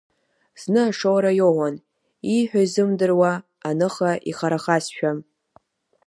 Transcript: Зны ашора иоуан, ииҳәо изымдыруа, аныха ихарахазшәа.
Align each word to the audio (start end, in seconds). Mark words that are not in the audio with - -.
Зны 0.61 0.81
ашора 0.89 1.31
иоуан, 1.39 1.75
ииҳәо 2.33 2.59
изымдыруа, 2.65 3.31
аныха 3.67 4.11
ихарахазшәа. 4.29 5.11